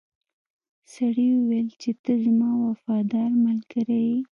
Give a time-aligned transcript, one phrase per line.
[0.93, 4.19] سړي وویل چې ته زما وفادار ملګری یې.